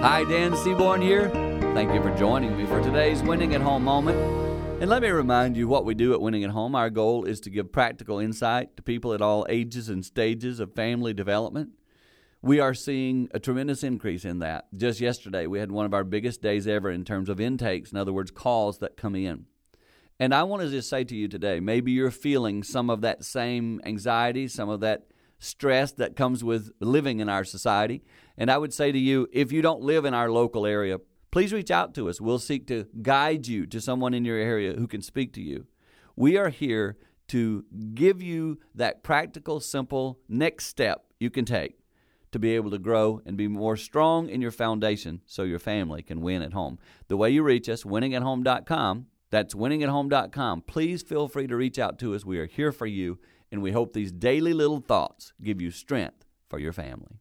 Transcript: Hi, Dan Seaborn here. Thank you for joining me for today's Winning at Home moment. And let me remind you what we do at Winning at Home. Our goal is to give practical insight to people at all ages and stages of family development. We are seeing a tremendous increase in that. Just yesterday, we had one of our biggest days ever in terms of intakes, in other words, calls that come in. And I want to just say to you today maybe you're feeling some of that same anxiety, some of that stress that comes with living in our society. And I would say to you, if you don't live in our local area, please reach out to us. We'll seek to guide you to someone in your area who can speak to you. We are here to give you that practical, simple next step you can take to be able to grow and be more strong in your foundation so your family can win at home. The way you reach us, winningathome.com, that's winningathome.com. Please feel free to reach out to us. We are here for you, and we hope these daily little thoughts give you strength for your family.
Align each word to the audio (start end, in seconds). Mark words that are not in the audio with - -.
Hi, 0.00 0.22
Dan 0.22 0.54
Seaborn 0.54 1.02
here. 1.02 1.28
Thank 1.74 1.92
you 1.92 2.00
for 2.00 2.16
joining 2.16 2.56
me 2.56 2.66
for 2.66 2.80
today's 2.80 3.20
Winning 3.20 3.56
at 3.56 3.60
Home 3.60 3.82
moment. 3.82 4.16
And 4.80 4.88
let 4.88 5.02
me 5.02 5.08
remind 5.08 5.56
you 5.56 5.66
what 5.66 5.84
we 5.84 5.96
do 5.96 6.12
at 6.12 6.20
Winning 6.20 6.44
at 6.44 6.50
Home. 6.50 6.76
Our 6.76 6.88
goal 6.88 7.24
is 7.24 7.40
to 7.40 7.50
give 7.50 7.72
practical 7.72 8.20
insight 8.20 8.76
to 8.76 8.82
people 8.84 9.12
at 9.12 9.20
all 9.20 9.44
ages 9.48 9.88
and 9.88 10.04
stages 10.04 10.60
of 10.60 10.72
family 10.76 11.12
development. 11.12 11.70
We 12.40 12.60
are 12.60 12.74
seeing 12.74 13.28
a 13.34 13.40
tremendous 13.40 13.82
increase 13.82 14.24
in 14.24 14.38
that. 14.38 14.68
Just 14.76 15.00
yesterday, 15.00 15.48
we 15.48 15.58
had 15.58 15.72
one 15.72 15.84
of 15.84 15.92
our 15.92 16.04
biggest 16.04 16.40
days 16.40 16.68
ever 16.68 16.92
in 16.92 17.04
terms 17.04 17.28
of 17.28 17.40
intakes, 17.40 17.90
in 17.90 17.98
other 17.98 18.12
words, 18.12 18.30
calls 18.30 18.78
that 18.78 18.96
come 18.96 19.16
in. 19.16 19.46
And 20.20 20.32
I 20.32 20.44
want 20.44 20.62
to 20.62 20.70
just 20.70 20.88
say 20.88 21.02
to 21.02 21.16
you 21.16 21.26
today 21.26 21.58
maybe 21.58 21.90
you're 21.90 22.12
feeling 22.12 22.62
some 22.62 22.88
of 22.88 23.00
that 23.00 23.24
same 23.24 23.80
anxiety, 23.84 24.46
some 24.46 24.68
of 24.68 24.78
that 24.78 25.08
stress 25.38 25.92
that 25.92 26.16
comes 26.16 26.42
with 26.42 26.72
living 26.80 27.20
in 27.20 27.28
our 27.28 27.44
society. 27.44 28.02
And 28.36 28.50
I 28.50 28.58
would 28.58 28.74
say 28.74 28.92
to 28.92 28.98
you, 28.98 29.28
if 29.32 29.52
you 29.52 29.62
don't 29.62 29.82
live 29.82 30.04
in 30.04 30.14
our 30.14 30.30
local 30.30 30.66
area, 30.66 30.98
please 31.30 31.52
reach 31.52 31.70
out 31.70 31.94
to 31.94 32.08
us. 32.08 32.20
We'll 32.20 32.38
seek 32.38 32.66
to 32.68 32.86
guide 33.02 33.46
you 33.46 33.66
to 33.66 33.80
someone 33.80 34.14
in 34.14 34.24
your 34.24 34.38
area 34.38 34.74
who 34.74 34.86
can 34.86 35.02
speak 35.02 35.32
to 35.34 35.42
you. 35.42 35.66
We 36.16 36.36
are 36.36 36.48
here 36.48 36.96
to 37.28 37.64
give 37.94 38.22
you 38.22 38.58
that 38.74 39.02
practical, 39.02 39.60
simple 39.60 40.18
next 40.28 40.66
step 40.66 41.04
you 41.20 41.30
can 41.30 41.44
take 41.44 41.78
to 42.32 42.38
be 42.38 42.54
able 42.54 42.70
to 42.70 42.78
grow 42.78 43.22
and 43.24 43.36
be 43.36 43.48
more 43.48 43.76
strong 43.76 44.28
in 44.28 44.40
your 44.40 44.50
foundation 44.50 45.20
so 45.26 45.42
your 45.44 45.58
family 45.58 46.02
can 46.02 46.20
win 46.20 46.42
at 46.42 46.52
home. 46.52 46.78
The 47.08 47.16
way 47.16 47.30
you 47.30 47.42
reach 47.42 47.68
us, 47.68 47.84
winningathome.com, 47.84 49.06
that's 49.30 49.54
winningathome.com. 49.54 50.62
Please 50.62 51.02
feel 51.02 51.28
free 51.28 51.46
to 51.46 51.56
reach 51.56 51.78
out 51.78 51.98
to 52.00 52.14
us. 52.14 52.24
We 52.24 52.38
are 52.38 52.46
here 52.46 52.72
for 52.72 52.86
you, 52.86 53.18
and 53.50 53.62
we 53.62 53.72
hope 53.72 53.92
these 53.92 54.12
daily 54.12 54.52
little 54.52 54.80
thoughts 54.80 55.32
give 55.42 55.60
you 55.60 55.70
strength 55.70 56.24
for 56.48 56.58
your 56.58 56.72
family. 56.72 57.20